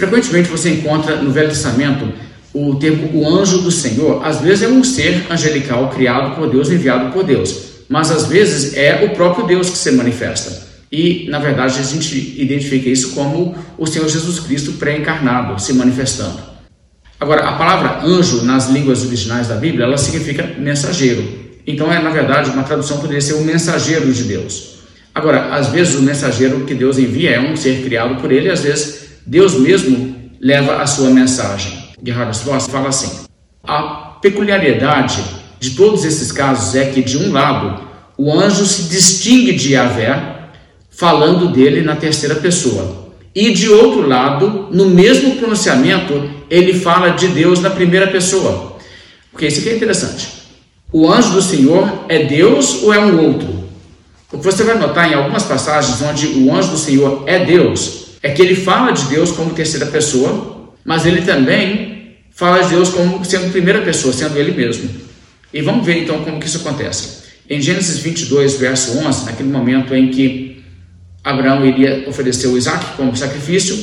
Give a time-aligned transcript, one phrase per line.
[0.00, 2.10] Frequentemente você encontra no Velho Testamento
[2.54, 4.24] o termo o anjo do Senhor.
[4.24, 8.74] Às vezes é um ser angelical criado por Deus, enviado por Deus, mas às vezes
[8.78, 10.68] é o próprio Deus que se manifesta.
[10.90, 16.40] E, na verdade, a gente identifica isso como o Senhor Jesus Cristo pré-encarnado se manifestando.
[17.20, 21.22] Agora, a palavra anjo nas línguas originais da Bíblia, ela significa mensageiro.
[21.66, 24.76] Então, é, na verdade, uma tradução poderia ser o mensageiro de Deus.
[25.14, 28.62] Agora, às vezes o mensageiro que Deus envia é um ser criado por ele, às
[28.62, 31.78] vezes Deus mesmo leva a sua mensagem.
[32.02, 33.24] Gerhard Voss fala assim:
[33.62, 35.22] a peculiaridade
[35.58, 37.82] de todos esses casos é que, de um lado,
[38.16, 40.48] o anjo se distingue de Yahvé,
[40.90, 43.10] falando dele na terceira pessoa.
[43.34, 48.76] E de outro lado, no mesmo pronunciamento, ele fala de Deus na primeira pessoa.
[49.30, 50.28] Porque isso aqui é interessante.
[50.92, 53.60] O anjo do Senhor é Deus ou é um outro?
[54.32, 58.42] Você vai notar em algumas passagens onde o anjo do Senhor é Deus, é que
[58.42, 63.50] ele fala de Deus como terceira pessoa, mas ele também fala de Deus como sendo
[63.50, 64.90] primeira pessoa, sendo ele mesmo.
[65.52, 67.20] E vamos ver então como que isso acontece.
[67.48, 70.62] Em Gênesis 22, verso 11, naquele momento em que
[71.24, 73.76] Abraão iria oferecer o Isaac como sacrifício,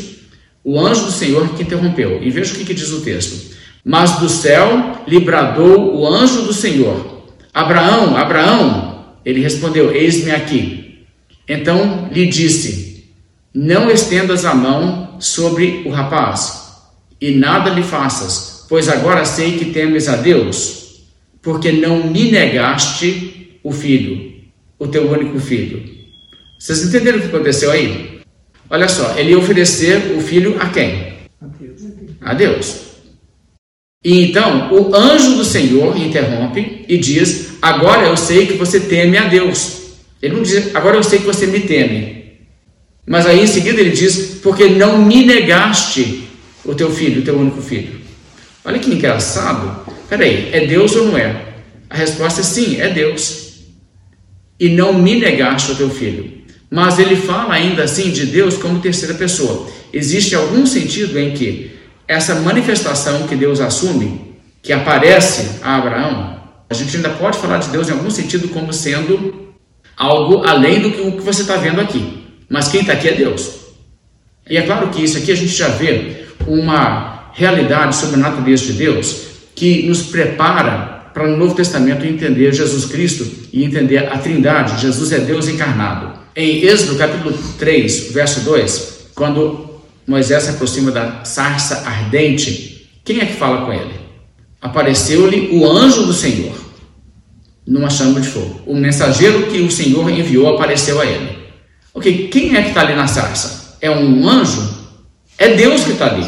[0.64, 2.22] o anjo do Senhor que interrompeu.
[2.24, 3.56] E veja o que, que diz o texto.
[3.84, 9.16] Mas do céu lhe bradou o anjo do Senhor: Abraão, Abraão.
[9.26, 11.06] Ele respondeu: Eis-me aqui.
[11.48, 12.87] Então lhe disse:
[13.60, 16.76] Não estendas a mão sobre o rapaz,
[17.20, 21.08] e nada lhe faças, pois agora sei que temes a Deus,
[21.42, 24.44] porque não me negaste o filho,
[24.78, 25.84] o teu único filho.
[26.60, 28.20] Vocês entenderam o que aconteceu aí?
[28.70, 31.14] Olha só, ele ia oferecer o filho a quem?
[31.42, 31.82] A Deus.
[32.22, 32.76] A Deus.
[34.06, 39.18] E então o anjo do Senhor interrompe e diz: Agora eu sei que você teme
[39.18, 39.96] a Deus.
[40.22, 42.27] Ele não diz: Agora eu sei que você me teme.
[43.08, 46.28] Mas aí em seguida ele diz: Porque não me negaste
[46.66, 48.02] o teu filho, o teu único filho.
[48.66, 49.88] Olha que engraçado.
[50.10, 51.46] Peraí, é Deus ou não é?
[51.90, 53.48] A resposta é sim, é Deus.
[54.60, 56.38] E não me negaste o teu filho.
[56.70, 59.70] Mas ele fala ainda assim de Deus como terceira pessoa.
[59.94, 61.72] Existe algum sentido em que
[62.06, 67.70] essa manifestação que Deus assume, que aparece a Abraão, a gente ainda pode falar de
[67.70, 69.54] Deus em algum sentido como sendo
[69.96, 72.27] algo além do que você está vendo aqui.
[72.50, 73.52] Mas quem está aqui é Deus.
[74.50, 78.66] E é claro que isso aqui a gente já vê uma realidade sobre a natureza
[78.66, 84.18] de Deus que nos prepara para no Novo Testamento entender Jesus Cristo e entender a
[84.20, 84.80] Trindade.
[84.80, 86.18] Jesus é Deus encarnado.
[86.36, 93.26] Em Êxodo capítulo 3, verso 2, quando Moisés se aproxima da sarça ardente, quem é
[93.26, 93.96] que fala com ele?
[94.62, 96.56] Apareceu-lhe o anjo do Senhor
[97.66, 98.62] numa chama de fogo.
[98.66, 101.47] O mensageiro que o Senhor enviou apareceu a ele.
[101.98, 103.76] Ok, quem é que está ali na sarça?
[103.82, 104.72] É um anjo?
[105.36, 106.24] É Deus que está ali.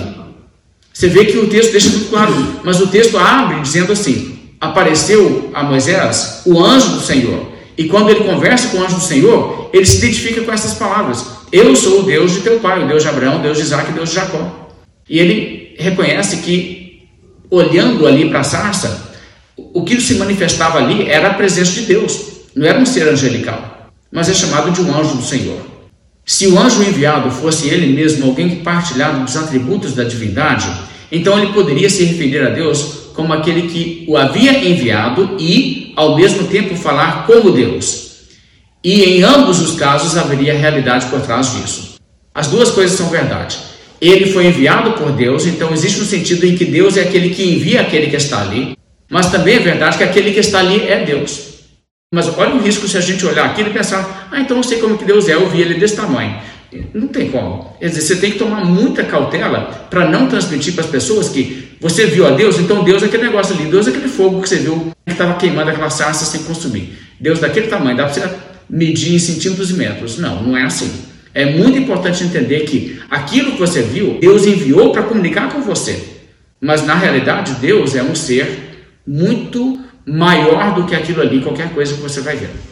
[0.91, 5.51] Você vê que o texto deixa muito claro, mas o texto abre dizendo assim: apareceu
[5.53, 7.51] a Moisés o anjo do Senhor.
[7.77, 11.23] E quando ele conversa com o anjo do Senhor, ele se identifica com essas palavras:
[11.51, 13.91] Eu sou o Deus de teu pai, o Deus de Abraão, o Deus de Isaac
[13.91, 14.71] o Deus de Jacó.
[15.07, 17.03] E ele reconhece que,
[17.51, 19.13] olhando ali para a sarça,
[19.55, 22.21] o que se manifestava ali era a presença de Deus,
[22.55, 23.78] não era um ser angelical,
[24.11, 25.59] mas é chamado de um anjo do Senhor.
[26.25, 30.67] Se o anjo enviado fosse ele mesmo alguém que partilhava dos atributos da divindade,
[31.11, 36.15] então ele poderia se referir a Deus como aquele que o havia enviado e, ao
[36.15, 38.09] mesmo tempo, falar como Deus.
[38.83, 41.95] E em ambos os casos haveria realidade por trás disso.
[42.33, 43.57] As duas coisas são verdade.
[43.99, 47.43] Ele foi enviado por Deus, então existe um sentido em que Deus é aquele que
[47.43, 48.77] envia aquele que está ali,
[49.09, 51.58] mas também é verdade que aquele que está ali é Deus.
[52.11, 54.79] Mas olha o risco se a gente olhar aquilo e pensar, ah, então eu sei
[54.79, 56.41] como que Deus é, eu vi ele desse tamanho.
[56.91, 57.75] Não tem como.
[57.79, 61.77] Quer dizer, você tem que tomar muita cautela para não transmitir para as pessoas que
[61.79, 64.49] você viu a Deus, então Deus é aquele negócio ali, Deus é aquele fogo que
[64.49, 66.97] você viu que estava queimando aquela sarça sem consumir.
[67.19, 68.27] Deus daquele tamanho, dá para você
[68.67, 70.17] medir em centímetros e metros.
[70.17, 70.91] Não, não é assim.
[71.31, 76.03] É muito importante entender que aquilo que você viu, Deus enviou para comunicar com você.
[76.59, 78.69] Mas na realidade, Deus é um ser
[79.05, 82.49] muito maior do que aquilo ali, qualquer coisa que você vai ver.